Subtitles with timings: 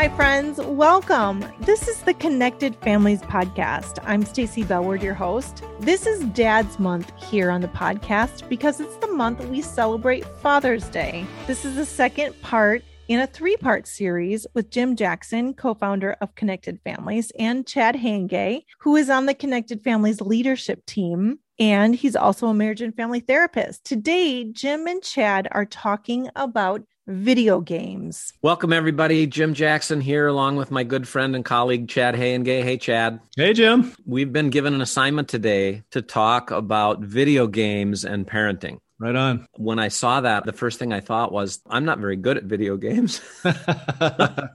[0.00, 0.56] Hi, friends.
[0.56, 1.44] Welcome.
[1.60, 3.98] This is the Connected Families Podcast.
[4.02, 5.62] I'm Stacy Bellward, your host.
[5.78, 10.88] This is Dad's Month here on the podcast because it's the month we celebrate Father's
[10.88, 11.26] Day.
[11.46, 16.16] This is the second part in a three part series with Jim Jackson, co founder
[16.22, 21.40] of Connected Families, and Chad Hangay, who is on the Connected Families leadership team.
[21.58, 23.84] And he's also a marriage and family therapist.
[23.84, 26.80] Today, Jim and Chad are talking about
[27.10, 28.32] video games.
[28.42, 29.26] Welcome, everybody.
[29.26, 32.62] Jim Jackson here, along with my good friend and colleague, Chad Hayengay.
[32.62, 33.20] Hey, Chad.
[33.36, 33.92] Hey, Jim.
[34.06, 38.78] We've been given an assignment today to talk about video games and parenting.
[39.00, 39.48] Right on.
[39.56, 42.44] When I saw that, the first thing I thought was, I'm not very good at
[42.44, 43.22] video games.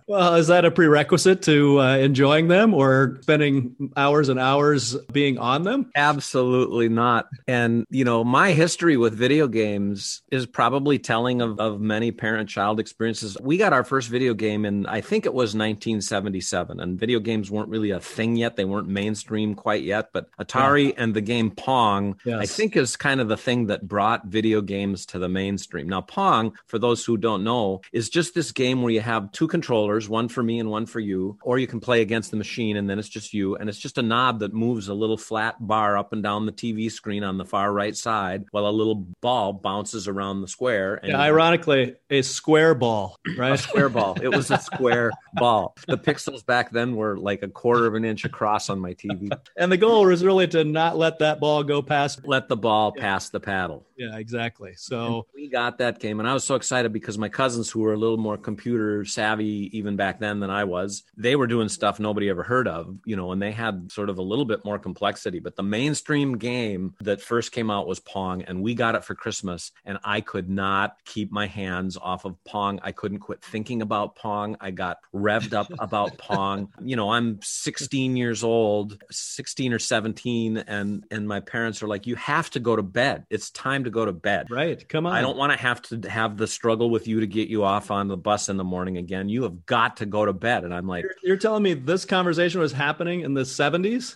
[0.07, 5.39] well, is that a prerequisite to uh, enjoying them or spending hours and hours being
[5.39, 5.89] on them?
[5.95, 7.27] Absolutely not.
[7.47, 12.47] And, you know, my history with video games is probably telling of, of many parent
[12.47, 13.35] child experiences.
[13.41, 17.49] We got our first video game in, I think it was 1977, and video games
[17.49, 18.57] weren't really a thing yet.
[18.57, 20.93] They weren't mainstream quite yet, but Atari yeah.
[20.97, 22.39] and the game Pong, yes.
[22.39, 25.87] I think, is kind of the thing that brought video games to the mainstream.
[25.87, 29.47] Now, Pong, for those who don't know, is just this game where you have two
[29.47, 32.75] controllers, one for me and one for you, or you can play against the machine
[32.75, 33.55] and then it's just you.
[33.55, 36.51] And it's just a knob that moves a little flat bar up and down the
[36.51, 40.95] TV screen on the far right side while a little ball bounces around the square.
[40.95, 43.53] And yeah, ironically, a square ball, right?
[43.53, 44.17] a square ball.
[44.21, 45.75] It was a square ball.
[45.87, 49.31] The pixels back then were like a quarter of an inch across on my TV.
[49.57, 52.25] And the goal was really to not let that ball go past.
[52.25, 53.01] Let the ball yeah.
[53.01, 53.85] pass the paddle.
[53.95, 54.73] Yeah, exactly.
[54.75, 57.81] So and we got that game, and I was so excited because my cousins, who
[57.81, 61.69] were a little more computer savvy even back then than I was, they were doing
[61.69, 64.65] stuff nobody ever heard of, you know, and they had sort of a little bit
[64.65, 65.39] more complexity.
[65.39, 69.13] But the mainstream game that first came out was Pong, and we got it for
[69.13, 72.79] Christmas, and I could not keep my hands off of Pong.
[72.81, 74.57] I couldn't quit thinking about Pong.
[74.59, 76.69] I got revved up about Pong.
[76.81, 82.07] You know, I'm 16 years old, 16 or 17, and and my parents are like,
[82.07, 83.25] "You have to go to bed.
[83.29, 84.87] It's time to go to bed." Right.
[84.87, 85.13] Come on.
[85.13, 87.91] I don't want to have to have the struggle with you to get you off
[87.91, 89.29] on the bus in the morning again.
[89.29, 90.63] You have got to go to bed.
[90.63, 94.15] And I'm like, You're, you're telling me this conversation was happening in the 70s?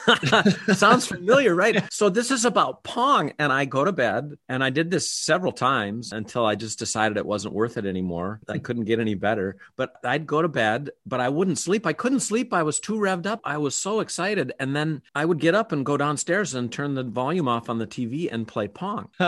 [0.76, 1.84] Sounds familiar, right?
[2.00, 3.34] So this is about Pong.
[3.40, 7.18] And I go to bed and I did this several times until I just decided
[7.18, 8.40] it wasn't worth it anymore.
[8.48, 8.60] I hmm.
[8.60, 9.58] couldn't get any better.
[9.76, 11.86] But I'd go to bed, but I wouldn't sleep.
[11.86, 12.54] I couldn't sleep.
[12.54, 13.42] I was too revved up.
[13.44, 14.54] I was so excited.
[14.60, 17.80] And then I would get up and go downstairs and turn the volume off on
[17.80, 19.10] the TV and play Pong.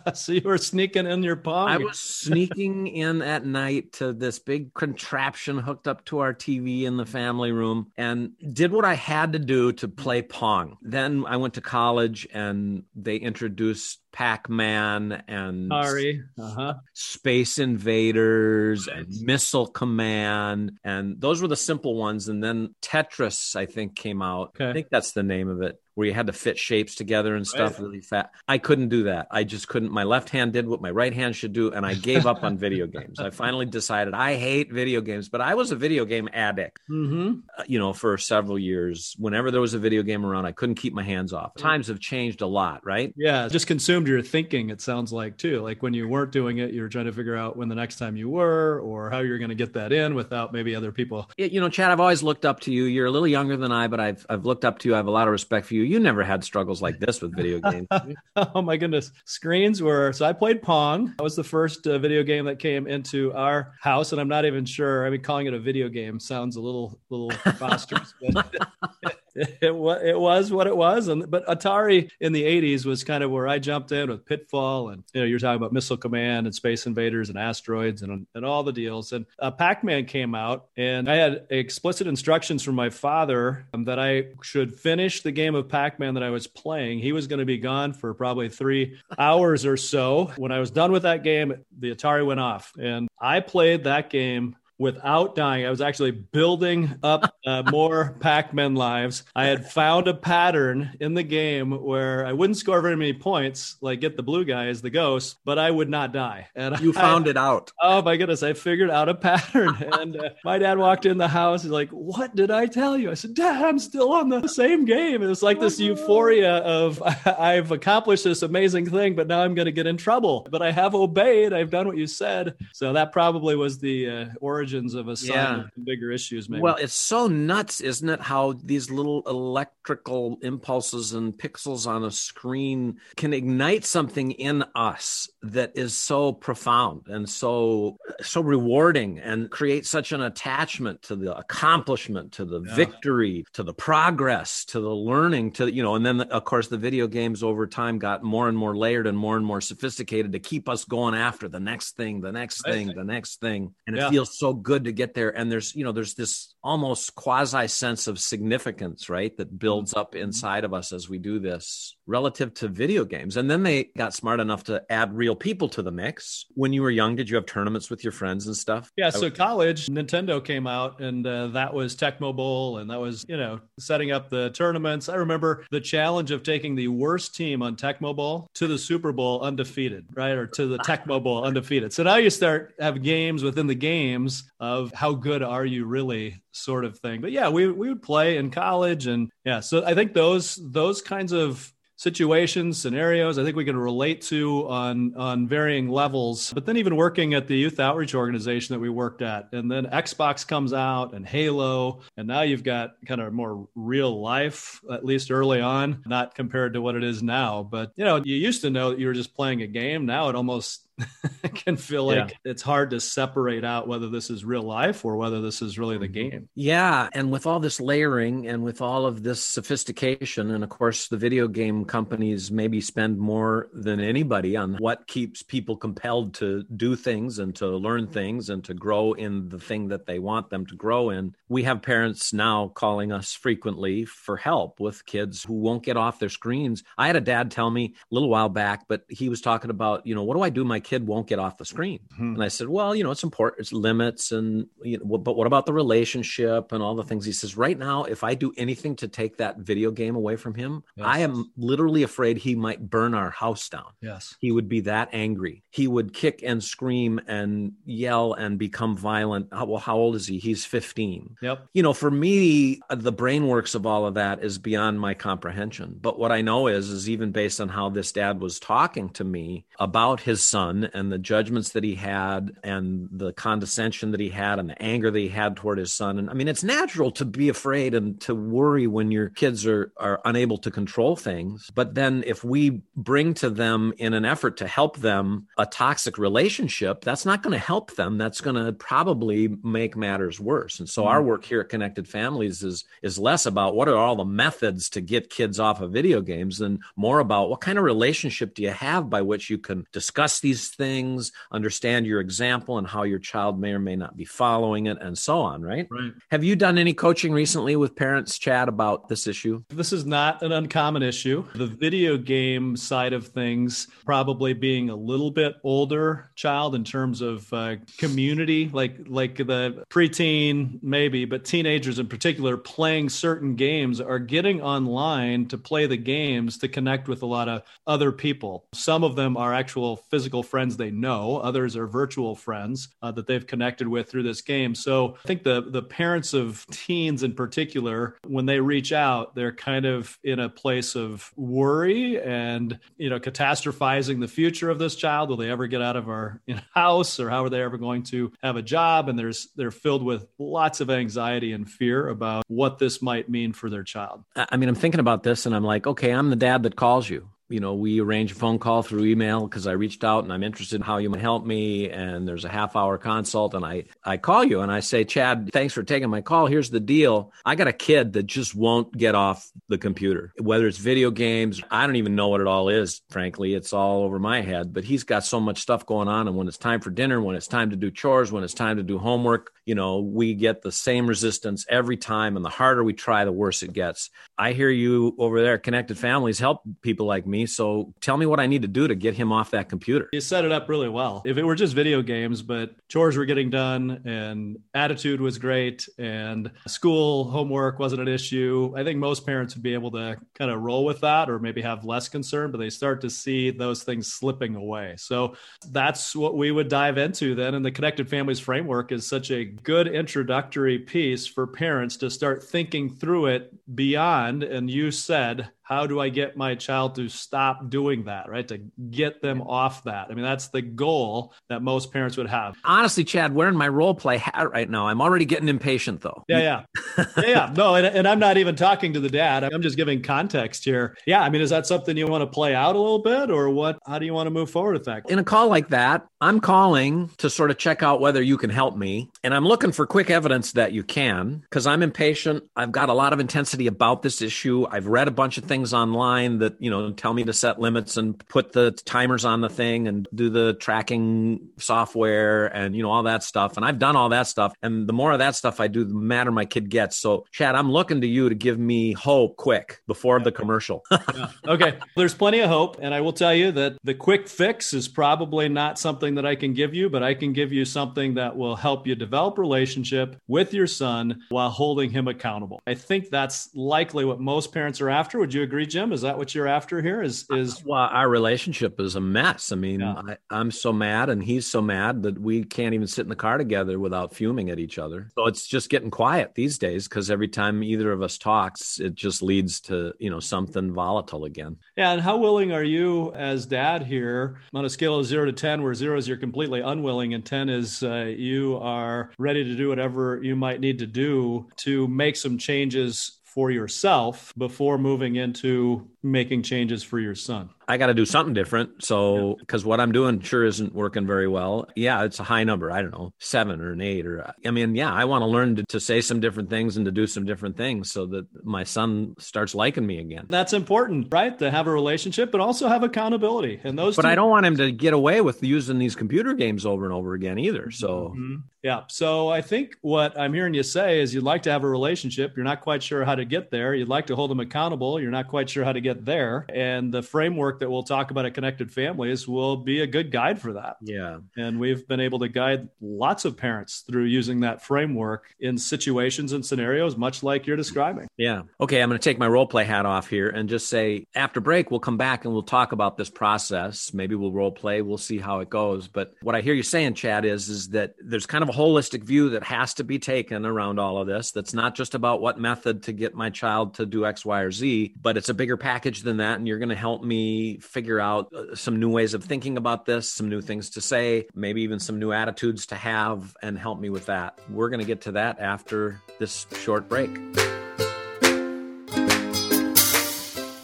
[0.14, 1.68] so you were sneaking in your Pong?
[1.68, 6.82] I was sneaking in at night to this big contraption hooked up to our TV
[6.82, 10.76] in the family room and did what I had to do to play Pong.
[10.82, 16.22] Then I went to college and they introduced Pac-Man and Sorry.
[16.38, 16.74] Uh-huh.
[16.92, 23.66] Space Invaders and Missile Command and those were the simple ones and then Tetris I
[23.66, 24.50] think came out.
[24.54, 24.68] Okay.
[24.68, 27.46] I think that's the name of it where you had to fit shapes together and
[27.46, 27.82] stuff right.
[27.82, 28.30] really fat.
[28.48, 29.28] I couldn't do that.
[29.30, 29.92] I just couldn't.
[29.92, 32.56] My left hand did what my right hand should do, and I gave up on
[32.56, 33.18] video games.
[33.18, 37.40] I finally decided I hate video games, but I was a video game addict, mm-hmm.
[37.58, 39.14] uh, you know, for several years.
[39.18, 41.54] Whenever there was a video game around, I couldn't keep my hands off.
[41.56, 43.12] Times have changed a lot, right?
[43.16, 45.60] Yeah, just consumed your thinking, it sounds like, too.
[45.60, 47.96] Like when you weren't doing it, you were trying to figure out when the next
[47.96, 51.30] time you were or how you're going to get that in without maybe other people.
[51.36, 52.84] You know, Chad, I've always looked up to you.
[52.84, 54.94] You're a little younger than I, but I've, I've looked up to you.
[54.94, 55.81] I have a lot of respect for you.
[55.82, 57.88] You never had struggles struggles like this with video games.
[58.36, 59.10] oh my goodness.
[59.24, 61.06] Screens were so I played Pong.
[61.18, 64.44] That was the first uh, video game that came into our house and I'm not
[64.44, 65.06] even sure.
[65.06, 68.54] I mean calling it a video game sounds a little little preposterous, but
[69.34, 71.08] it, it, it was what it was.
[71.08, 74.90] And but Atari in the 80s was kind of where I jumped in with Pitfall
[74.90, 78.44] and you know you're talking about Missile Command and Space Invaders and Asteroids and and
[78.44, 79.12] all the deals.
[79.12, 83.98] And uh, Pac-Man came out and I had explicit instructions from my father um, that
[83.98, 86.98] I should finish the game of Pac-Man that I was playing.
[86.98, 90.30] He was going to be gone for probably 3 hours or so.
[90.36, 94.10] When I was done with that game, the Atari went off and I played that
[94.10, 95.64] game without dying.
[95.64, 99.22] I was actually building up uh, more Pac-Man lives.
[99.34, 103.76] I had found a pattern in the game where I wouldn't score very many points,
[103.80, 106.48] like get the blue guy as the ghost, but I would not die.
[106.56, 107.70] And you I, found it out.
[107.80, 109.76] Oh my goodness, I figured out a pattern.
[110.00, 111.62] and uh, my dad walked in the house.
[111.62, 114.84] He's like, "What did I tell you?" I said, "Dad, I'm still on the same
[114.84, 119.54] game." It was like this euphoria of I've accomplished this amazing thing, but now I'm
[119.54, 120.44] going to get in trouble.
[120.50, 121.52] But I have obeyed.
[121.52, 122.56] I've done what you said.
[122.72, 125.60] So that probably was the uh, origin origins of a sign yeah.
[125.60, 126.48] of bigger issues.
[126.48, 126.62] Maybe.
[126.62, 128.20] Well, it's so nuts, isn't it?
[128.20, 135.28] How these little electrical impulses and pixels on a screen can ignite something in us
[135.42, 141.36] that is so profound and so so rewarding, and creates such an attachment to the
[141.36, 142.74] accomplishment, to the yeah.
[142.74, 146.78] victory, to the progress, to the learning, to you know, and then of course the
[146.78, 150.38] video games over time got more and more layered and more and more sophisticated to
[150.38, 154.08] keep us going after the next thing, the next thing, the next thing, and it
[154.10, 155.36] feels so good to get there.
[155.36, 160.12] And there's you know there's this almost quasi sense of significance, right, that builds up
[160.12, 160.24] mm-hmm.
[160.24, 163.36] inside of us as we do this relative to video games.
[163.36, 166.46] And then they got smart enough to add real people to the mix.
[166.54, 168.90] When you were young, did you have tournaments with your friends and stuff?
[168.96, 169.10] Yeah.
[169.10, 173.36] So college, Nintendo came out, and uh, that was Tecmo Bowl, and that was you
[173.36, 175.08] know setting up the tournaments.
[175.08, 179.12] I remember the challenge of taking the worst team on Tecmo Bowl to the Super
[179.12, 181.92] Bowl undefeated, right, or to the Tecmo Bowl undefeated.
[181.92, 186.42] So now you start have games within the games of how good are you really
[186.52, 187.20] sort of thing.
[187.20, 191.02] But yeah, we we would play in college and yeah, so I think those those
[191.02, 191.72] kinds of
[192.02, 196.52] situations, scenarios, I think we can relate to on on varying levels.
[196.52, 199.86] But then even working at the youth outreach organization that we worked at, and then
[199.86, 205.04] Xbox comes out and Halo, and now you've got kind of more real life, at
[205.04, 207.62] least early on, not compared to what it is now.
[207.62, 210.04] But you know, you used to know that you were just playing a game.
[210.04, 210.88] Now it almost
[211.54, 212.50] can feel like yeah.
[212.50, 215.98] it's hard to separate out whether this is real life or whether this is really
[215.98, 216.30] the mm-hmm.
[216.30, 216.48] game.
[216.54, 217.08] Yeah.
[217.12, 221.16] And with all this layering and with all of this sophistication, and of course, the
[221.16, 226.96] video game companies maybe spend more than anybody on what keeps people compelled to do
[226.96, 230.66] things and to learn things and to grow in the thing that they want them
[230.66, 231.34] to grow in.
[231.48, 236.18] We have parents now calling us frequently for help with kids who won't get off
[236.18, 236.82] their screens.
[236.96, 240.06] I had a dad tell me a little while back, but he was talking about,
[240.06, 242.00] you know, what do I do my kid won't get off the screen.
[242.12, 242.34] Mm-hmm.
[242.34, 243.60] And I said, well, you know, it's important.
[243.60, 247.24] It's limits and, you know, but what about the relationship and all the things?
[247.24, 250.54] He says, right now, if I do anything to take that video game away from
[250.54, 251.06] him, yes.
[251.08, 253.92] I am literally afraid he might burn our house down.
[254.02, 254.36] Yes.
[254.38, 255.62] He would be that angry.
[255.70, 259.48] He would kick and scream and yell and become violent.
[259.50, 260.38] Well, how old is he?
[260.38, 261.36] He's 15.
[261.40, 261.68] Yep.
[261.72, 265.98] You know, for me, the brain works of all of that is beyond my comprehension.
[265.98, 269.24] But what I know is, is even based on how this dad was talking to
[269.24, 274.28] me about his son and the judgments that he had and the condescension that he
[274.28, 276.18] had and the anger that he had toward his son.
[276.18, 279.92] And I mean, it's natural to be afraid and to worry when your kids are,
[279.96, 281.70] are unable to control things.
[281.74, 286.18] But then if we bring to them in an effort to help them a toxic
[286.18, 288.18] relationship, that's not going to help them.
[288.18, 290.80] That's going to probably make matters worse.
[290.80, 291.10] And so mm-hmm.
[291.10, 294.90] our work here at Connected Families is, is less about what are all the methods
[294.90, 298.62] to get kids off of video games and more about what kind of relationship do
[298.62, 303.02] you have by which you can discuss these these things, understand your example and how
[303.02, 305.86] your child may or may not be following it, and so on, right?
[305.90, 306.12] Right.
[306.30, 309.62] Have you done any coaching recently with parents, Chad, about this issue?
[309.68, 311.44] This is not an uncommon issue.
[311.54, 317.20] The video game side of things, probably being a little bit older child in terms
[317.20, 324.00] of uh, community, like like the preteen maybe, but teenagers in particular playing certain games
[324.00, 328.64] are getting online to play the games to connect with a lot of other people.
[328.72, 331.38] Some of them are actual physical friends they know.
[331.38, 334.74] Others are virtual friends uh, that they've connected with through this game.
[334.74, 339.54] So I think the the parents of teens in particular, when they reach out, they're
[339.54, 344.94] kind of in a place of worry and you know catastrophizing the future of this
[344.94, 345.30] child.
[345.30, 346.42] Will they ever get out of our
[346.74, 349.08] house, or how are they ever going to have a job?
[349.08, 353.54] And there's they're filled with lots of anxiety and fear about what this might mean
[353.54, 354.22] for their child.
[354.36, 357.08] I mean, I'm thinking about this, and I'm like, okay, I'm the dad that calls
[357.08, 360.32] you you know, we arrange a phone call through email because I reached out and
[360.32, 361.90] I'm interested in how you might help me.
[361.90, 363.54] And there's a half hour consult.
[363.54, 366.46] And I, I call you and I say, Chad, thanks for taking my call.
[366.46, 367.32] Here's the deal.
[367.44, 371.62] I got a kid that just won't get off the computer, whether it's video games.
[371.70, 373.54] I don't even know what it all is, frankly.
[373.54, 376.28] It's all over my head, but he's got so much stuff going on.
[376.28, 378.78] And when it's time for dinner, when it's time to do chores, when it's time
[378.78, 382.36] to do homework, you know, we get the same resistance every time.
[382.36, 384.10] And the harder we try, the worse it gets.
[384.38, 387.41] I hear you over there, Connected Families help people like me.
[387.46, 390.08] So tell me what I need to do to get him off that computer.
[390.12, 391.22] You set it up really well.
[391.24, 395.88] If it were just video games, but chores were getting done and attitude was great
[395.98, 400.50] and school homework wasn't an issue, I think most parents would be able to kind
[400.50, 403.82] of roll with that or maybe have less concern, but they start to see those
[403.82, 404.94] things slipping away.
[404.98, 405.36] So
[405.70, 407.54] that's what we would dive into then.
[407.54, 412.42] And the Connected Families framework is such a good introductory piece for parents to start
[412.44, 414.42] thinking through it beyond.
[414.42, 418.46] And you said, how do I get my child to stop doing that, right?
[418.48, 418.58] To
[418.90, 420.08] get them off that.
[420.10, 422.56] I mean, that's the goal that most parents would have.
[422.64, 426.24] Honestly, Chad, wearing my role play hat right now, I'm already getting impatient though.
[426.28, 426.64] Yeah, yeah.
[426.98, 427.52] yeah, yeah.
[427.56, 429.44] No, and, and I'm not even talking to the dad.
[429.44, 430.96] I'm just giving context here.
[431.06, 433.48] Yeah, I mean, is that something you want to play out a little bit or
[433.48, 433.78] what?
[433.86, 435.08] How do you want to move forward with that?
[435.08, 438.50] In a call like that, I'm calling to sort of check out whether you can
[438.50, 439.10] help me.
[439.24, 442.44] And I'm looking for quick evidence that you can because I'm impatient.
[442.54, 444.66] I've got a lot of intensity about this issue.
[444.70, 447.96] I've read a bunch of things online that, you know, tell me to set limits
[447.96, 452.90] and put the timers on the thing and do the tracking software and, you know,
[452.90, 453.56] all that stuff.
[453.56, 454.52] And I've done all that stuff.
[454.62, 456.96] And the more of that stuff I do, the madder my kid gets.
[456.96, 460.82] So, Chad, I'm looking to you to give me hope quick before the commercial.
[460.90, 461.28] yeah.
[461.46, 461.78] Okay.
[461.96, 462.78] There's plenty of hope.
[462.80, 466.34] And I will tell you that the quick fix is probably not something that I
[466.34, 470.16] can give you, but I can give you something that will help you develop relationship
[470.26, 472.60] with your son while holding him accountable.
[472.66, 475.18] I think that's likely what most parents are after.
[475.18, 475.92] Would you agree, Jim?
[475.92, 477.02] Is that what you're after here?
[477.02, 479.52] Is is well, our relationship is a mess.
[479.52, 479.94] I mean, yeah.
[479.94, 483.16] I, I'm so mad and he's so mad that we can't even sit in the
[483.16, 485.08] car together without fuming at each other.
[485.14, 488.94] So it's just getting quiet these days because every time either of us talks, it
[488.94, 491.56] just leads to, you know, something volatile again.
[491.76, 491.92] Yeah.
[491.92, 495.62] And how willing are you as dad here on a scale of zero to 10,
[495.62, 499.68] where zero is you're completely unwilling and 10 is uh, you are ready to do
[499.68, 505.88] whatever you might need to do to make some changes for yourself before moving into
[506.02, 507.50] making changes for your son?
[507.72, 508.84] I got to do something different.
[508.84, 511.66] So, because what I'm doing sure isn't working very well.
[511.74, 512.70] Yeah, it's a high number.
[512.70, 515.56] I don't know, seven or an eight, or I mean, yeah, I want to learn
[515.56, 518.62] to, to say some different things and to do some different things so that my
[518.62, 520.26] son starts liking me again.
[520.28, 521.38] That's important, right?
[521.38, 523.60] To have a relationship, but also have accountability.
[523.64, 526.34] And those, but two- I don't want him to get away with using these computer
[526.34, 527.70] games over and over again either.
[527.70, 528.34] So, mm-hmm.
[528.62, 528.82] yeah.
[528.88, 532.36] So, I think what I'm hearing you say is you'd like to have a relationship.
[532.36, 533.74] You're not quite sure how to get there.
[533.74, 535.00] You'd like to hold him accountable.
[535.00, 536.44] You're not quite sure how to get there.
[536.52, 540.40] And the framework that we'll talk about at Connected Families will be a good guide
[540.40, 540.76] for that.
[540.82, 541.18] Yeah.
[541.36, 546.32] And we've been able to guide lots of parents through using that framework in situations
[546.32, 548.08] and scenarios, much like you're describing.
[548.16, 548.42] Yeah.
[548.60, 548.82] Okay.
[548.82, 551.70] I'm going to take my role play hat off here and just say after break,
[551.70, 553.94] we'll come back and we'll talk about this process.
[553.94, 554.82] Maybe we'll role play.
[554.82, 555.88] We'll see how it goes.
[555.88, 559.04] But what I hear you saying, Chad, is, is that there's kind of a holistic
[559.04, 561.30] view that has to be taken around all of this.
[561.30, 564.50] That's not just about what method to get my child to do X, Y, or
[564.50, 566.38] Z, but it's a bigger package package than that.
[566.38, 569.84] And you're going to help me figure out uh, some new ways of thinking about
[569.86, 573.78] this, some new things to say, maybe even some new attitudes to have, and help
[573.80, 574.38] me with that.
[574.50, 577.12] We're going to get to that after this short break.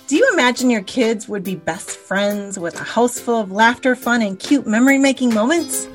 [0.07, 3.95] Do you imagine your kids would be best friends with a house full of laughter,
[3.95, 5.87] fun, and cute memory making moments?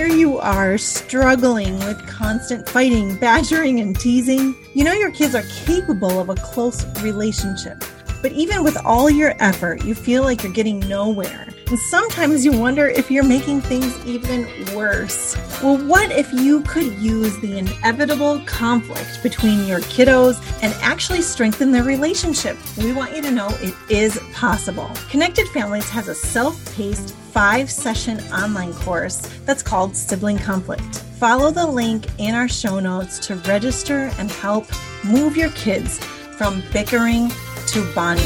[0.00, 4.56] here you are struggling with constant fighting, badgering, and teasing.
[4.72, 7.84] You know your kids are capable of a close relationship.
[8.22, 11.48] But even with all your effort, you feel like you're getting nowhere.
[11.68, 15.36] And sometimes you wonder if you're making things even worse.
[15.62, 21.70] Well, what if you could use the inevitable conflict between your kiddos and actually strengthen
[21.70, 22.56] their relationship?
[22.76, 24.90] We want you to know it is possible.
[25.10, 30.98] Connected Families has a self paced five session online course that's called Sibling Conflict.
[31.20, 34.66] Follow the link in our show notes to register and help
[35.04, 35.98] move your kids
[36.36, 37.30] from bickering
[37.72, 38.24] to bonding.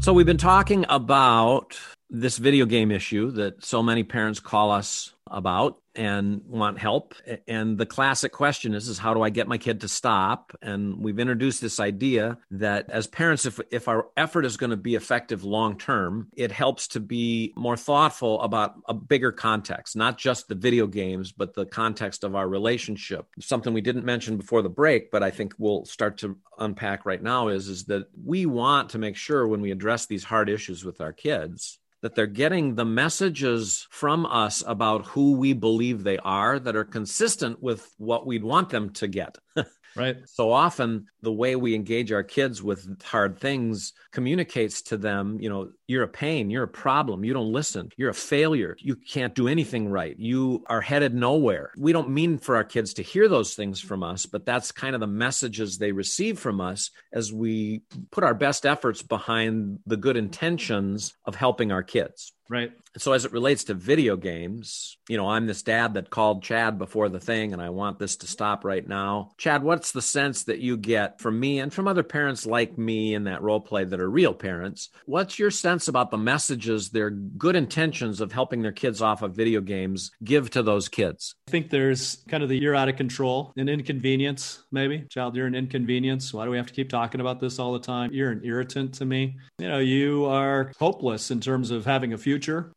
[0.00, 1.78] So, we've been talking about
[2.10, 7.14] this video game issue that so many parents call us about and want help.
[7.46, 10.56] And the classic question is is how do i get my kid to stop?
[10.62, 14.76] And we've introduced this idea that as parents if if our effort is going to
[14.76, 20.18] be effective long term it helps to be more thoughtful about a bigger context not
[20.18, 23.26] just the video games but the context of our relationship.
[23.40, 27.22] Something we didn't mention before the break but i think we'll start to unpack right
[27.22, 30.84] now is is that we want to make sure when we address these hard issues
[30.84, 36.18] with our kids that they're getting the messages from us about who we believe they
[36.18, 39.38] are that are consistent with what we'd want them to get.
[39.94, 40.16] Right.
[40.26, 45.48] So often the way we engage our kids with hard things communicates to them, you
[45.48, 49.34] know, you're a pain, you're a problem, you don't listen, you're a failure, you can't
[49.34, 51.72] do anything right, you are headed nowhere.
[51.76, 54.94] We don't mean for our kids to hear those things from us, but that's kind
[54.94, 59.96] of the messages they receive from us as we put our best efforts behind the
[59.96, 62.32] good intentions of helping our kids.
[62.48, 62.72] Right.
[62.98, 66.76] So as it relates to video games, you know, I'm this dad that called Chad
[66.78, 69.30] before the thing and I want this to stop right now.
[69.38, 73.14] Chad, what's the sense that you get from me and from other parents like me
[73.14, 74.90] in that role play that are real parents?
[75.06, 79.34] What's your sense about the messages their good intentions of helping their kids off of
[79.34, 81.34] video games give to those kids?
[81.48, 85.06] I think there's kind of the you're out of control, an inconvenience, maybe.
[85.08, 86.34] Child, you're an inconvenience.
[86.34, 88.10] Why do we have to keep talking about this all the time?
[88.12, 89.36] You're an irritant to me.
[89.58, 92.31] You know, you are hopeless in terms of having a future.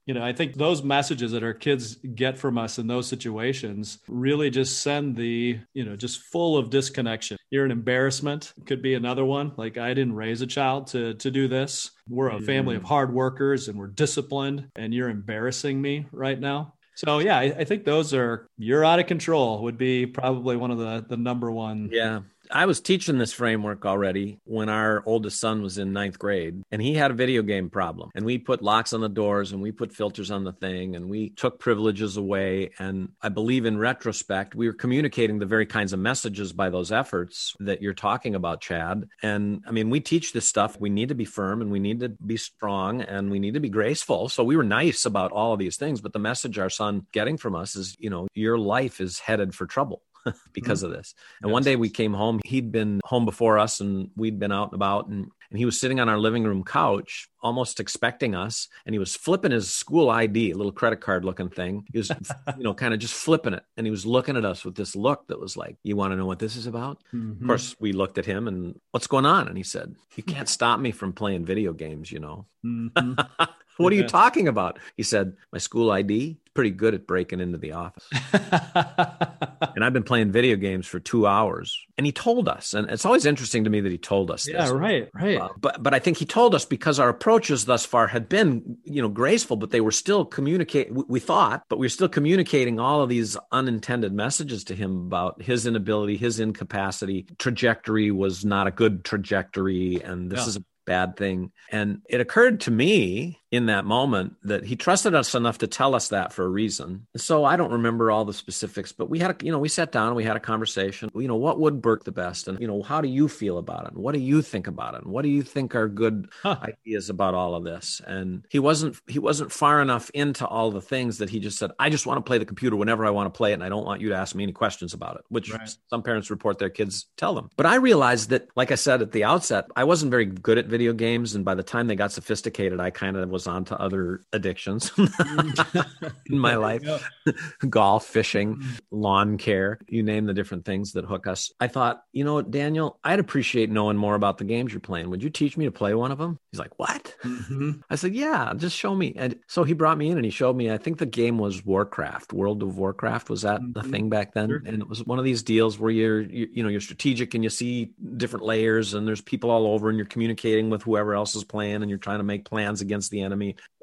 [0.06, 4.00] You know, I think those messages that our kids get from us in those situations
[4.08, 7.38] really just send the, you know, just full of disconnection.
[7.50, 9.54] You're an embarrassment, could be another one.
[9.58, 11.92] Like, I didn't raise a child to, to do this.
[12.10, 16.74] We're a family of hard workers and we're disciplined, and you're embarrassing me right now.
[16.96, 20.72] So yeah, I, I, think those are you're out of control would be probably one
[20.72, 21.90] of the the number one.
[21.92, 22.22] Yeah,
[22.52, 26.82] I was teaching this framework already when our oldest son was in ninth grade, and
[26.82, 28.12] he had a video game problem.
[28.16, 31.10] And we put locks on the doors and we put filters on the thing and
[31.10, 32.72] we took privileges away.
[32.80, 36.92] And I believe in retrospect, we were communicating the very kinds of messages by those
[36.92, 39.08] efforts that you're talking about, Chad.
[39.22, 40.80] And I mean, we teach this stuff.
[40.80, 43.60] We need to be firm and we need to be strong and we need to
[43.60, 44.30] be graceful.
[44.30, 46.02] So we were nice about all of these things.
[46.02, 49.54] But the message our son getting from us is, you know, your life is headed
[49.54, 50.02] for trouble.
[50.54, 50.92] because mm-hmm.
[50.92, 51.14] of this.
[51.42, 51.54] And yes.
[51.54, 54.76] one day we came home, he'd been home before us and we'd been out and
[54.76, 58.94] about and and he was sitting on our living room couch almost expecting us and
[58.94, 62.12] he was flipping his school id a little credit card looking thing he was
[62.58, 64.96] you know kind of just flipping it and he was looking at us with this
[64.96, 67.42] look that was like you want to know what this is about mm-hmm.
[67.42, 70.50] of course we looked at him and what's going on and he said you can't
[70.50, 73.14] stop me from playing video games you know mm-hmm.
[73.78, 77.42] what are you talking about he said my school id is pretty good at breaking
[77.42, 78.08] into the office.
[78.34, 81.78] and I've been playing video games for two hours.
[81.98, 84.64] And he told us, and it's always interesting to me that he told us yeah,
[84.64, 84.72] this.
[84.72, 85.40] right, right.
[85.40, 88.78] Uh, but but I think he told us because our approaches thus far had been,
[88.86, 90.90] you know, graceful, but they were still communicate.
[90.92, 95.42] We thought, but we were still communicating all of these unintended messages to him about
[95.42, 97.28] his inability, his incapacity.
[97.38, 100.48] Trajectory was not a good trajectory, and this yeah.
[100.48, 101.52] is a bad thing.
[101.72, 105.96] And it occurred to me in that moment that he trusted us enough to tell
[105.96, 107.08] us that for a reason.
[107.16, 109.92] So I don't remember all the specifics, but we had a, you know, we sat
[109.94, 111.10] down and we had a conversation.
[111.16, 112.50] You know, what would work the best?
[112.50, 113.94] And, you know, how do you feel about it?
[113.94, 115.04] And what do you think about it?
[115.04, 116.58] And what do you think are good huh.
[116.62, 118.02] ideas about all of this?
[118.06, 121.72] And he wasn't, he wasn't far enough into all the things that he just said,
[121.80, 123.56] I just want to play the computer whenever I want to play it.
[123.56, 125.70] And I don't want you to ask me any questions about it, which right.
[125.90, 127.50] some parents report their kids tell them.
[127.56, 130.66] But I realized that, like I said at the outset, I wasn't very good at
[130.66, 131.36] video games.
[131.36, 134.92] And by the time they got sophisticated, I kind of was on to other addictions
[136.30, 136.84] in my life
[137.70, 138.80] golf, fishing, mm.
[138.92, 141.52] lawn care, you name the different things that hook us.
[141.60, 145.10] I thought, you know, Daniel, I'd appreciate knowing more about the games you're playing.
[145.10, 146.40] Would you teach me to play one of them?
[146.52, 147.16] He's like, What?
[147.24, 147.72] Mm-hmm.
[147.90, 149.14] I said, Yeah, just show me.
[149.16, 151.66] And so he brought me in and he showed me, I think the game was
[151.66, 153.30] Warcraft, World of Warcraft.
[153.30, 153.74] Was that mm-hmm.
[153.74, 154.50] the thing back then?
[154.50, 154.62] Sure.
[154.66, 157.44] And it was one of these deals where you're, you, you know, you're strategic and
[157.44, 161.36] you see different layers and there's people all over and you're communicating with whoever else
[161.36, 163.35] is playing and you're trying to make plans against the enemy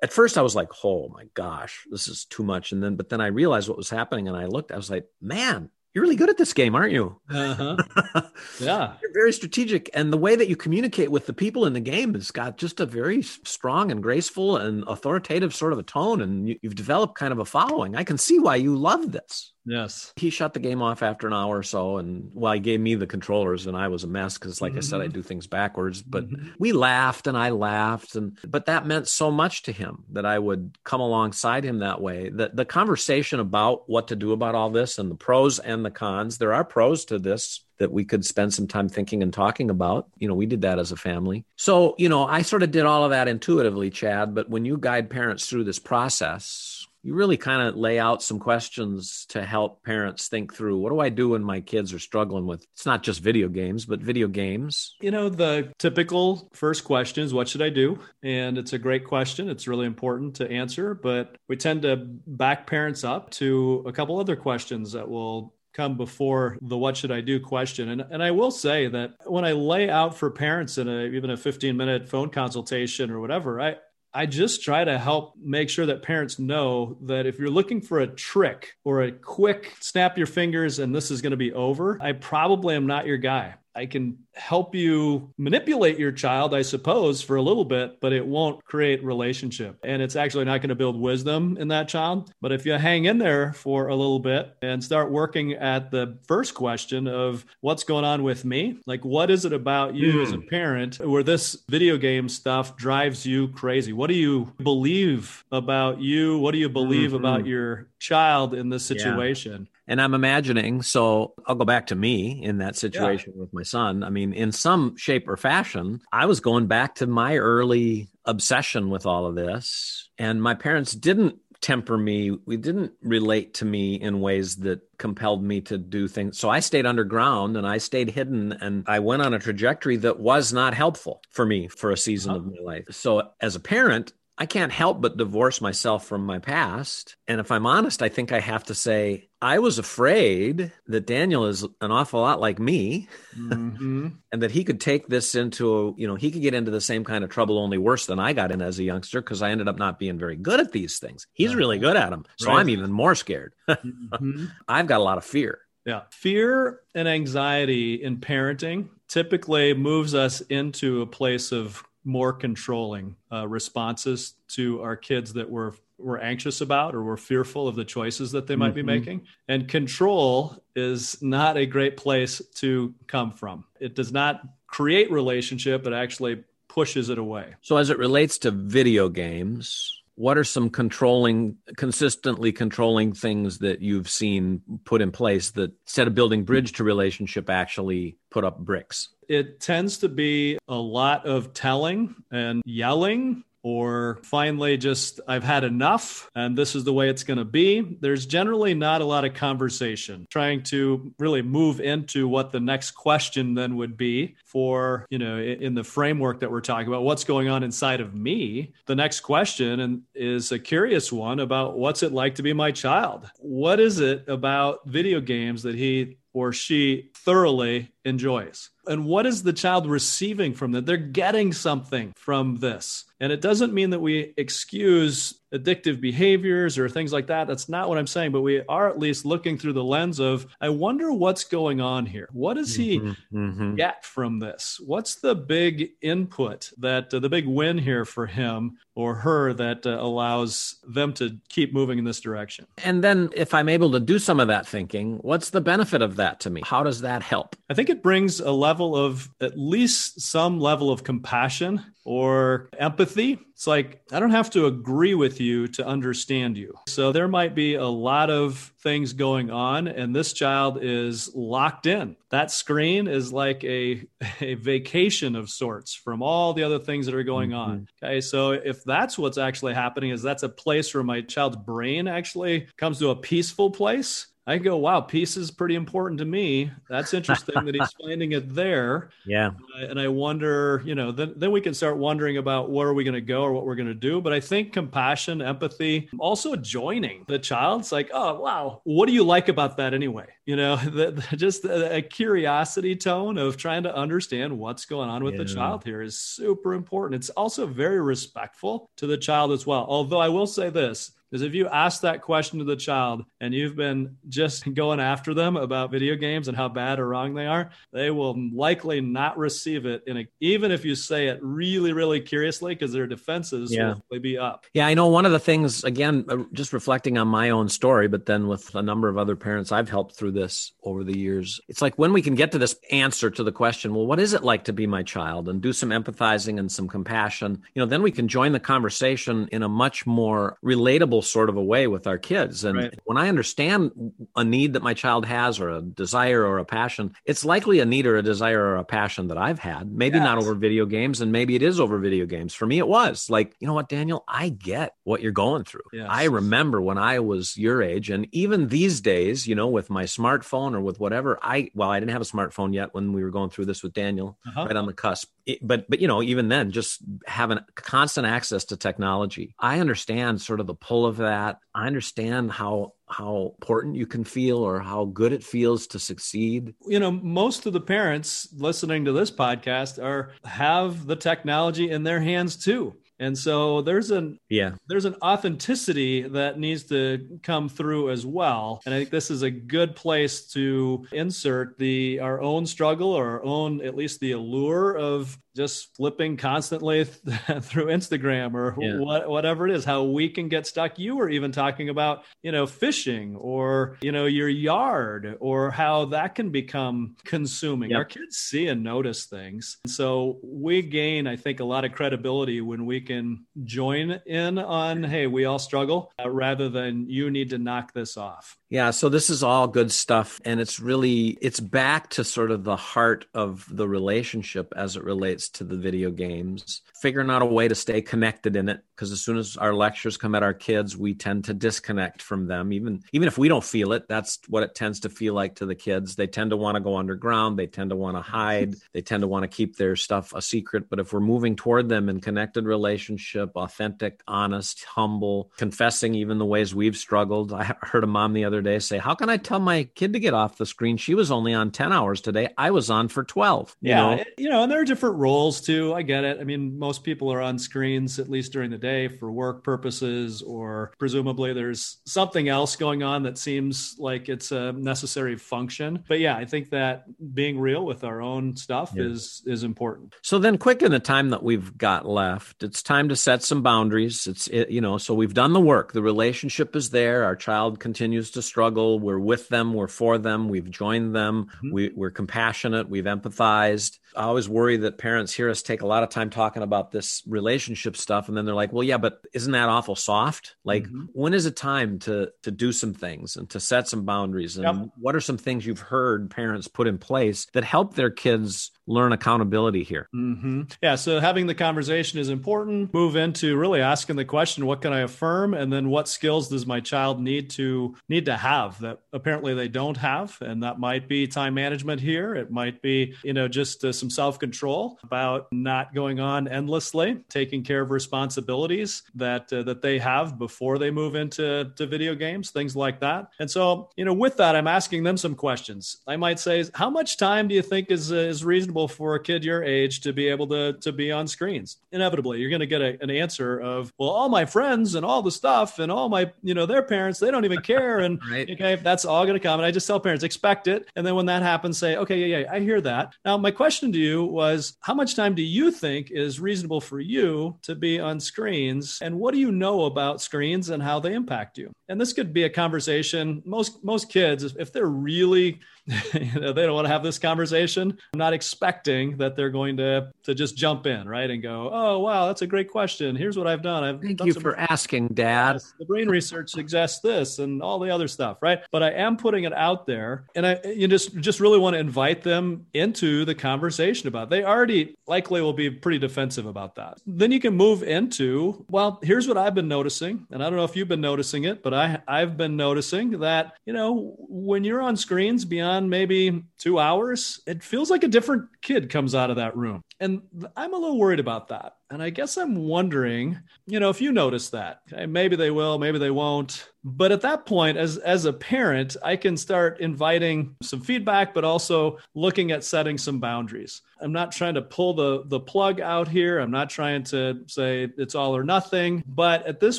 [0.03, 2.73] at first I was like, oh my gosh, this is too much.
[2.73, 5.07] And then, but then I realized what was happening and I looked, I was like,
[5.21, 7.21] man, you're really good at this game, aren't you?
[7.29, 7.77] Uh-huh.
[8.61, 8.95] Yeah.
[9.03, 9.91] you're very strategic.
[9.95, 12.81] And the way that you communicate with the people in the game has got just
[12.81, 16.21] a very strong and graceful and authoritative sort of a tone.
[16.21, 17.95] And you, have developed kind of a following.
[17.97, 19.52] I can see why you love this.
[19.65, 20.13] Yes.
[20.17, 21.99] He shut the game off after an hour or so.
[21.99, 24.79] And well, he gave me the controllers and I was a mess because, like mm-hmm.
[24.79, 25.13] I said, I mm-hmm.
[25.13, 26.03] do things backwards.
[26.03, 26.49] But mm-hmm.
[26.59, 28.17] we laughed and I laughed.
[28.17, 32.01] And, but that meant so much to him that I would come alongside him that
[32.01, 32.31] way.
[32.31, 35.91] That the conversation about what to do about all this and the pros and the
[35.91, 39.69] cons, there are pros to this that we could spend some time thinking and talking
[39.69, 40.09] about.
[40.19, 41.45] You know, we did that as a family.
[41.57, 44.35] So, you know, I sort of did all of that intuitively, Chad.
[44.35, 48.39] But when you guide parents through this process, you really kind of lay out some
[48.39, 52.47] questions to help parents think through what do I do when my kids are struggling
[52.47, 54.97] with it's not just video games, but video games.
[55.01, 57.99] You know, the typical first question is what should I do?
[58.23, 59.49] And it's a great question.
[59.49, 64.19] It's really important to answer, but we tend to back parents up to a couple
[64.19, 67.89] other questions that will come before the what should I do question.
[67.89, 71.31] And, and I will say that when I lay out for parents in a, even
[71.31, 73.77] a 15 minute phone consultation or whatever, I,
[74.15, 78.01] I just try to help make sure that parents know that if you're looking for
[78.01, 81.99] a trick or a quick snap your fingers and this is going to be over,
[82.01, 83.55] I probably am not your guy.
[83.75, 88.27] I can help you manipulate your child, I suppose, for a little bit, but it
[88.27, 89.79] won't create relationship.
[89.85, 92.33] And it's actually not going to build wisdom in that child.
[92.41, 96.19] But if you hang in there for a little bit and start working at the
[96.27, 100.23] first question of what's going on with me, like what is it about you mm.
[100.23, 100.49] as a hmm.
[100.49, 103.93] parent where this video game stuff drives you crazy?
[103.93, 106.39] What do you believe about you?
[106.39, 107.17] What do you believe mm-hmm.
[107.17, 109.69] about your child in this situation?
[109.71, 109.79] Yeah.
[109.89, 113.43] And I'm imagining, so I'll go back to me in that situation yeah.
[113.43, 114.05] with my son.
[114.05, 118.91] I mean, in some shape or fashion, I was going back to my early obsession
[118.91, 120.11] with all of this.
[120.19, 122.37] And my parents didn't temper me.
[122.45, 126.39] We didn't relate to me in ways that compelled me to do things.
[126.39, 130.19] So I stayed underground and I stayed hidden and I went on a trajectory that
[130.19, 132.37] was not helpful for me for a season oh.
[132.37, 132.87] of my life.
[132.91, 137.15] So as a parent, I can't help but divorce myself from my past.
[137.29, 141.47] And if I'm honest, I think I have to say, I was afraid that Daniel
[141.47, 143.07] is an awful lot like me
[143.39, 144.09] mm-hmm.
[144.33, 147.05] and that he could take this into, you know, he could get into the same
[147.05, 149.69] kind of trouble, only worse than I got in as a youngster because I ended
[149.69, 151.29] up not being very good at these things.
[151.33, 152.25] He's really good at them.
[152.37, 152.59] So right.
[152.59, 153.55] I'm even more scared.
[153.71, 154.47] mm-hmm.
[154.67, 155.61] I've got a lot of fear.
[155.87, 156.01] Yeah.
[156.11, 163.47] Fear and anxiety in parenting typically moves us into a place of more controlling uh,
[163.47, 168.33] responses to our kids that we're we're anxious about or we're fearful of the choices
[168.33, 168.75] that they might mm-hmm.
[168.75, 169.27] be making.
[169.47, 173.65] And control is not a great place to come from.
[173.79, 177.55] It does not create relationship, it actually pushes it away.
[177.61, 183.81] So as it relates to video games, what are some controlling consistently controlling things that
[183.81, 188.59] you've seen put in place that instead of building bridge to relationship actually put up
[188.59, 189.09] bricks?
[189.29, 195.65] It tends to be a lot of telling and yelling or finally just I've had
[195.65, 197.81] enough and this is the way it's going to be.
[198.01, 202.93] There's generally not a lot of conversation trying to really move into what the next
[202.93, 207.25] question then would be for, you know, in the framework that we're talking about what's
[207.25, 208.73] going on inside of me.
[208.87, 212.73] The next question and is a curious one about what's it like to be my
[212.73, 213.31] child?
[213.39, 218.71] What is it about video games that he or she thoroughly enjoys.
[218.87, 220.87] And what is the child receiving from that?
[220.87, 223.05] They're getting something from this.
[223.21, 227.47] And it doesn't mean that we excuse addictive behaviors or things like that.
[227.47, 230.47] That's not what I'm saying, but we are at least looking through the lens of
[230.61, 232.29] I wonder what's going on here.
[232.33, 233.75] What does he mm-hmm, mm-hmm.
[233.77, 234.81] get from this?
[234.85, 239.87] What's the big input that uh, the big win here for him or her that
[239.87, 242.67] uh, allows them to keep moving in this direction?
[242.83, 246.17] And then if I'm able to do some of that thinking, what's the benefit of
[246.17, 246.63] that to me?
[246.65, 247.57] How does that help?
[247.69, 253.39] I think it brings a level of at least some level of compassion or empathy.
[253.51, 256.75] It's like, I don't have to agree with you to understand you.
[256.89, 261.87] So there might be a lot of things going on, and this child is locked
[261.87, 262.17] in.
[262.31, 264.05] That screen is like a,
[264.41, 267.71] a vacation of sorts from all the other things that are going mm-hmm.
[267.71, 267.89] on.
[268.03, 268.21] Okay.
[268.21, 272.69] So if that's what's actually happening, is that's a place where my child's brain actually
[272.77, 276.73] comes to a peaceful place I go, wow, peace is pretty important to me.
[276.89, 279.11] That's interesting that he's finding it there.
[279.25, 279.51] Yeah.
[279.77, 282.95] Uh, and I wonder, you know, then, then we can start wondering about where are
[282.95, 284.21] we going to go or what we're going to do.
[284.21, 289.23] But I think compassion, empathy, also joining the child's like, oh, wow, what do you
[289.23, 290.27] like about that anyway?
[290.45, 295.09] You know, the, the, just a, a, curiosity tone of trying to understand what's going
[295.09, 295.45] on with yeah.
[295.45, 297.23] the child here is super important.
[297.23, 299.87] It's also very respectful to the child as well.
[299.89, 303.55] Although I will say this, is if you ask that question to the child and
[303.55, 307.47] you've been just going after them about video games and how bad or wrong they
[307.47, 311.93] are, they will likely not receive it in a, even if you say it really,
[311.93, 313.95] really curiously, because their defenses yeah.
[314.11, 314.67] will be up.
[314.75, 318.09] Yeah, I know one of the things, again, uh, just reflecting on my own story,
[318.09, 321.61] but then with a number of other parents I've helped through this over the years,
[321.69, 324.35] it's like when we can get to this answer to the question, well, what is
[324.35, 327.87] it like to be my child and do some empathizing and some compassion, you know,
[327.87, 331.87] then we can join the conversation in a much more relatable sort of a way
[331.87, 332.65] with our kids.
[332.65, 333.01] And right.
[333.05, 337.15] when I understand a need that my child has or a desire or a passion,
[337.25, 339.91] it's likely a need or a desire or a passion that I've had.
[339.91, 340.25] Maybe yes.
[340.25, 342.55] not over video games, and maybe it is over video games.
[342.55, 345.83] For me, it was like, you know what, Daniel, I get what you're going through.
[345.93, 346.07] Yes.
[346.11, 350.05] I remember when I was your age, and even these days, you know, with my
[350.05, 353.31] smartphone or with whatever, I, well, I didn't have a smartphone yet when we were
[353.31, 354.67] going through this with Daniel, uh-huh.
[354.67, 355.31] right on the cusp.
[355.45, 360.41] It, but, but, you know, even then, just having constant access to technology, I understand
[360.41, 361.59] sort of the pull of of that.
[361.75, 366.75] I understand how how important you can feel or how good it feels to succeed.
[366.87, 372.03] You know, most of the parents listening to this podcast are have the technology in
[372.03, 372.95] their hands too.
[373.19, 378.81] And so there's an yeah there's an authenticity that needs to come through as well.
[378.85, 383.27] And I think this is a good place to insert the our own struggle or
[383.27, 388.99] our own at least the allure of just flipping constantly through Instagram or yeah.
[388.99, 390.99] what, whatever it is, how we can get stuck.
[390.99, 396.07] You were even talking about, you know, fishing or, you know, your yard or how
[396.07, 397.91] that can become consuming.
[397.91, 397.99] Yep.
[397.99, 399.79] Our kids see and notice things.
[399.85, 404.21] And So we gain, I think, a lot of credibility when we can can join
[404.27, 408.57] in on, hey, we all struggle, uh, rather than you need to knock this off.
[408.73, 412.65] Yeah, so this is all good stuff and it's really it's back to sort of
[412.65, 416.83] the heart of the relationship as it relates to the video games.
[417.01, 420.17] Figuring out a way to stay connected in it because as soon as our lectures
[420.17, 423.65] come at our kids, we tend to disconnect from them even even if we don't
[423.65, 426.17] feel it, that's what it tends to feel like to the kids.
[426.17, 429.23] They tend to want to go underground, they tend to want to hide, they tend
[429.23, 432.21] to want to keep their stuff a secret, but if we're moving toward them in
[432.21, 437.53] connected relationship, authentic, honest, humble, confessing even the ways we've struggled.
[437.53, 440.21] I heard a mom the other day say, How can I tell my kid to
[440.21, 440.97] get off the screen?
[440.97, 442.49] She was only on 10 hours today.
[442.57, 443.77] I was on for 12.
[443.81, 443.97] You yeah.
[443.97, 444.25] Know?
[444.39, 445.95] You know, and there are different roles too.
[445.95, 446.39] I get it.
[446.41, 450.43] I mean, most people are on screens at least during the day for work purposes,
[450.43, 456.05] or presumably there's something else going on that seems like it's a necessary function.
[456.07, 459.05] But yeah, I think that being real with our own stuff yeah.
[459.05, 460.15] is is important.
[460.23, 463.63] So then quick in the time that we've got left, it's time to set some
[463.63, 464.27] boundaries.
[464.27, 465.93] It's it, you know, so we've done the work.
[465.93, 467.25] The relationship is there.
[467.25, 468.99] Our child continues to struggle.
[468.99, 469.73] We're with them.
[469.75, 470.49] We're for them.
[470.49, 471.47] We've joined them.
[471.47, 471.73] Mm-hmm.
[471.73, 472.89] We, we're compassionate.
[472.89, 473.99] We've empathized.
[474.15, 477.23] I always worry that parents hear us take a lot of time talking about this
[477.27, 480.57] relationship stuff, and then they're like, "Well, yeah, but isn't that awful soft?
[480.65, 481.05] Like, mm-hmm.
[481.13, 484.57] when is it time to to do some things and to set some boundaries?
[484.57, 484.89] And yep.
[484.97, 489.13] what are some things you've heard parents put in place that help their kids learn
[489.13, 490.63] accountability here?" Mm-hmm.
[490.83, 490.97] Yeah.
[490.97, 492.93] So having the conversation is important.
[492.93, 496.67] Move into really asking the question, "What can I affirm?" and then what skills does
[496.67, 501.09] my child need to need to have that apparently they don't have, and that might
[501.09, 502.35] be time management here.
[502.35, 507.25] It might be you know just uh, some self control about not going on endlessly,
[507.29, 512.15] taking care of responsibilities that uh, that they have before they move into to video
[512.15, 513.29] games, things like that.
[513.39, 515.99] And so, you know, with that, I'm asking them some questions.
[516.07, 519.23] I might say, how much time do you think is uh, is reasonable for a
[519.23, 521.79] kid your age to be able to to be on screens?
[521.93, 525.23] Inevitably, you're going to get a, an answer of, well, all my friends and all
[525.23, 528.01] the stuff and all my, you know, their parents, they don't even care.
[528.01, 528.49] And right.
[528.51, 529.61] okay, that's all going to come.
[529.61, 530.89] And I just tell parents, expect it.
[530.97, 533.15] And then when that happens, say, okay, yeah, yeah, I hear that.
[533.25, 537.01] Now, my question to you was how much time do you think is reasonable for
[537.01, 538.99] you to be on screens?
[539.03, 541.73] And what do you know about screens and how they impact you?
[541.89, 543.43] And this could be a conversation.
[543.45, 547.99] Most most kids, if they're really you know, they don't want to have this conversation.
[548.15, 551.99] I'm not expecting that they're going to to just jump in, right, and go, "Oh,
[551.99, 553.17] wow, that's a great question.
[553.17, 553.83] Here's what I've done.
[553.83, 555.61] I've thank done you for asking, Dad.
[555.81, 558.61] The brain research suggests this and all the other stuff, right?
[558.71, 561.81] But I am putting it out there, and I you just just really want to
[561.81, 564.25] invite them into the conversation about.
[564.25, 564.31] It.
[564.31, 566.99] They already likely will be pretty defensive about that.
[567.07, 570.65] Then you can move into, well, here's what I've been noticing, and I don't know
[570.65, 574.81] if you've been noticing it, but I I've been noticing that you know when you're
[574.81, 579.31] on screens beyond on maybe two hours, it feels like a different kid comes out
[579.31, 579.83] of that room.
[580.01, 580.23] And
[580.57, 581.77] I'm a little worried about that.
[581.93, 585.79] And I guess I'm wondering, you know, if you notice that, okay, maybe they will,
[585.79, 586.71] maybe they won't.
[586.83, 591.45] But at that point, as as a parent, I can start inviting some feedback, but
[591.45, 593.83] also looking at setting some boundaries.
[594.01, 596.41] I'm not trying to pull the the plug out here.
[596.41, 599.05] I'm not trying to say it's all or nothing.
[599.07, 599.79] But at this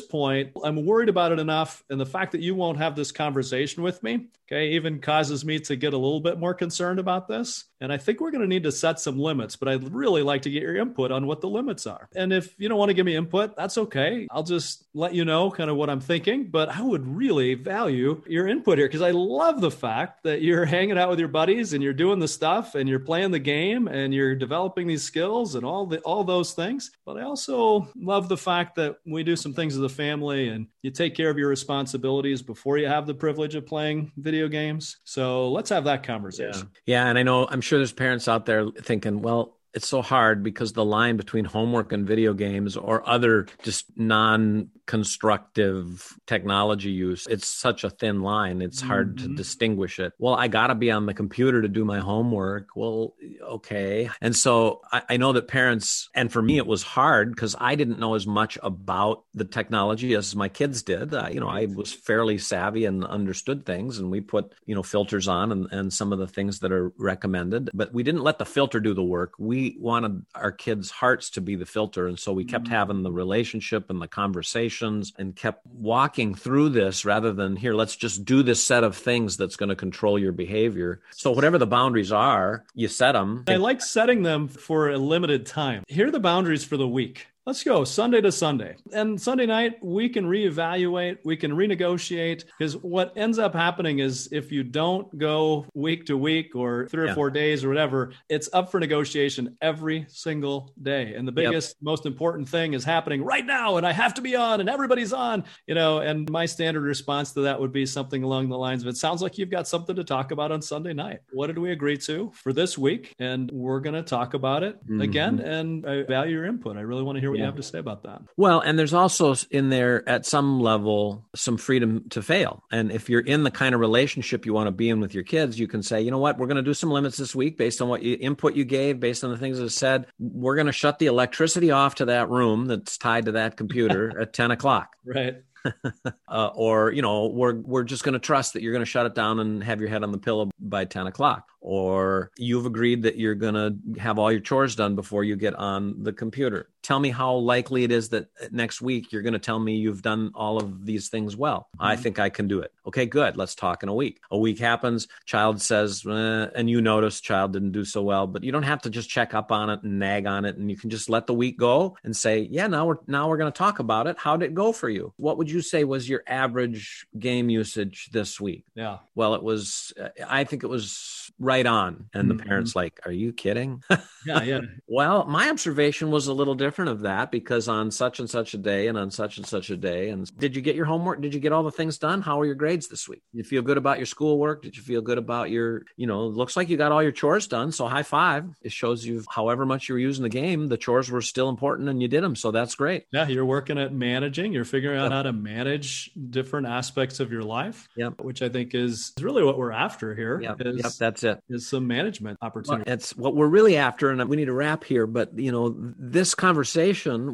[0.00, 3.82] point, I'm worried about it enough, and the fact that you won't have this conversation
[3.82, 7.64] with me, okay, even causes me to get a little bit more concerned about this.
[7.80, 9.56] And I think we're going to need to set some limits.
[9.56, 12.08] But I'd really like to get your input on what the limits are.
[12.14, 14.26] And if you don't want to give me input, that's okay.
[14.30, 16.44] I'll just let you know kind of what I'm thinking.
[16.44, 20.64] But I would really value your input here because I love the fact that you're
[20.74, 23.88] hanging out with your buddies and you're doing the stuff and you're playing the game
[23.88, 26.90] and you're developing these skills and all the all those things.
[27.04, 30.66] But I also love the fact that we do some things as a family and
[30.82, 34.98] you take care of your responsibilities before you have the privilege of playing video games.
[35.04, 36.70] So let's have that conversation.
[36.86, 40.02] Yeah, yeah and I know I'm sure there's parents out there thinking, well, it's so
[40.02, 46.90] hard because the line between homework and video games or other just non constructive technology
[46.90, 48.60] use it's such a thin line.
[48.60, 49.28] It's hard mm-hmm.
[49.28, 50.12] to distinguish it.
[50.18, 52.68] Well i gotta be on the computer to do my homework.
[52.76, 54.10] Well okay.
[54.20, 57.74] And so I, I know that parents and for me it was hard because i
[57.74, 61.14] didn't know as much about the technology as my kids did.
[61.14, 64.82] Uh, you know i was fairly savvy and understood things and we put you know
[64.82, 68.38] filters on and, and some of the things that are recommended but we didn't let
[68.38, 69.32] the filter do the work.
[69.38, 72.74] We wanted our kids hearts to be the filter and so we kept mm-hmm.
[72.74, 77.96] having the relationship and the conversations and kept walking through this rather than here, let's
[77.96, 81.00] just do this set of things that's going to control your behavior.
[81.12, 83.44] So, whatever the boundaries are, you set them.
[83.48, 85.84] I like setting them for a limited time.
[85.88, 87.28] Here are the boundaries for the week.
[87.46, 88.74] Let's go Sunday to Sunday.
[88.94, 94.30] And Sunday night, we can reevaluate, we can renegotiate, because what ends up happening is
[94.32, 97.14] if you don't go week to week or three or yeah.
[97.14, 101.12] four days or whatever, it's up for negotiation every single day.
[101.16, 101.82] And the biggest, yep.
[101.82, 105.12] most important thing is happening right now, and I have to be on, and everybody's
[105.12, 105.98] on, you know.
[105.98, 109.20] And my standard response to that would be something along the lines of it sounds
[109.20, 111.20] like you've got something to talk about on Sunday night.
[111.34, 113.14] What did we agree to for this week?
[113.18, 115.02] And we're going to talk about it mm-hmm.
[115.02, 115.40] again.
[115.40, 116.78] And I value your input.
[116.78, 117.46] I really want to hear what yeah.
[117.46, 118.22] you have to say about that.
[118.36, 122.62] Well, and there's also in there at some level some freedom to fail.
[122.70, 125.24] And if you're in the kind of relationship you want to be in with your
[125.24, 127.58] kids, you can say, you know what, we're going to do some limits this week
[127.58, 130.06] based on what you, input you gave, based on the things that said.
[130.18, 134.20] We're going to shut the electricity off to that room that's tied to that computer
[134.20, 134.96] at 10 o'clock.
[135.04, 135.42] Right.
[136.28, 139.06] uh, or you know we're we're just going to trust that you're going to shut
[139.06, 143.02] it down and have your head on the pillow by 10 o'clock or you've agreed
[143.02, 146.68] that you're going to have all your chores done before you get on the computer.
[146.84, 150.02] Tell me how likely it is that next week you're going to tell me you've
[150.02, 151.68] done all of these things well.
[151.76, 151.86] Mm-hmm.
[151.86, 152.72] I think I can do it.
[152.86, 153.38] Okay, good.
[153.38, 154.20] Let's talk in a week.
[154.30, 158.44] A week happens, child says, eh, and you notice child didn't do so well, but
[158.44, 160.76] you don't have to just check up on it and nag on it and you
[160.76, 163.56] can just let the week go and say, "Yeah, now we're now we're going to
[163.56, 164.18] talk about it.
[164.18, 165.14] How did it go for you?
[165.16, 168.98] What would you say was your average game usage this week?" Yeah.
[169.14, 169.94] Well, it was
[170.28, 172.08] I think it was right on.
[172.12, 172.48] And the mm-hmm.
[172.48, 173.82] parents like, are you kidding?
[174.26, 174.60] yeah, yeah.
[174.86, 178.58] well, my observation was a little different of that because on such and such a
[178.58, 180.08] day and on such and such a day.
[180.08, 181.20] And did you get your homework?
[181.20, 182.20] Did you get all the things done?
[182.20, 183.22] How were your grades this week?
[183.32, 184.62] Did you feel good about your schoolwork?
[184.62, 187.46] Did you feel good about your, you know, looks like you got all your chores
[187.46, 187.72] done.
[187.72, 188.46] So high five.
[188.62, 191.88] It shows you however much you were using the game, the chores were still important
[191.88, 192.36] and you did them.
[192.36, 193.04] So that's great.
[193.12, 193.28] Yeah.
[193.28, 195.12] You're working at managing, you're figuring out yep.
[195.12, 197.88] how to manage different aspects of your life.
[197.96, 198.20] Yep.
[198.20, 200.40] Which I think is really what we're after here.
[200.40, 200.56] Yep.
[200.60, 200.92] Is, yep.
[200.98, 202.84] That's it is some management opportunity.
[202.86, 205.06] Well, it's what we're really after, and we need to wrap here.
[205.06, 206.63] But you know, this conversation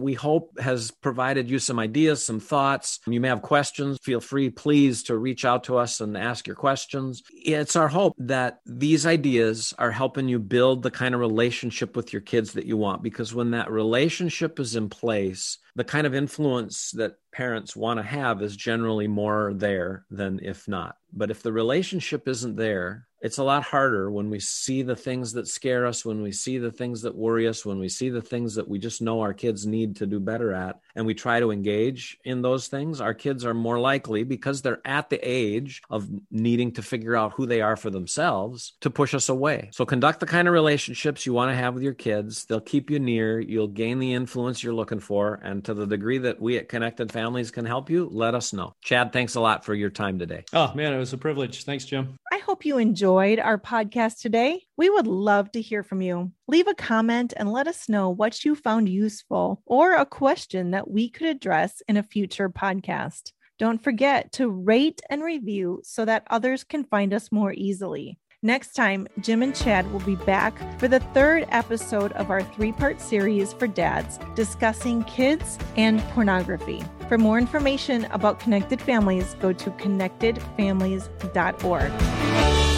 [0.00, 3.00] we hope has provided you some ideas, some thoughts.
[3.06, 3.98] You may have questions.
[4.02, 7.22] Feel free, please, to reach out to us and ask your questions.
[7.30, 12.12] It's our hope that these ideas are helping you build the kind of relationship with
[12.12, 13.02] your kids that you want.
[13.02, 18.02] Because when that relationship is in place, the kind of influence that parents want to
[18.02, 20.96] have is generally more there than if not.
[21.12, 25.32] But if the relationship isn't there, it's a lot harder when we see the things
[25.32, 28.22] that scare us, when we see the things that worry us, when we see the
[28.22, 31.40] things that we just know our kids need to do better at, and we try
[31.40, 33.00] to engage in those things.
[33.00, 37.32] Our kids are more likely, because they're at the age of needing to figure out
[37.32, 39.70] who they are for themselves, to push us away.
[39.72, 42.44] So conduct the kind of relationships you want to have with your kids.
[42.44, 45.40] They'll keep you near, you'll gain the influence you're looking for.
[45.42, 48.74] And to the degree that we at Connected Families can help you, let us know.
[48.82, 50.44] Chad, thanks a lot for your time today.
[50.52, 51.64] Oh, man, it was a privilege.
[51.64, 52.18] Thanks, Jim.
[52.40, 54.62] Hope you enjoyed our podcast today.
[54.76, 56.32] We would love to hear from you.
[56.48, 60.90] Leave a comment and let us know what you found useful or a question that
[60.90, 63.32] we could address in a future podcast.
[63.58, 68.18] Don't forget to rate and review so that others can find us more easily.
[68.42, 72.72] Next time, Jim and Chad will be back for the third episode of our three
[72.72, 76.82] part series for dads discussing kids and pornography.
[77.06, 82.69] For more information about connected families, go to connectedfamilies.org.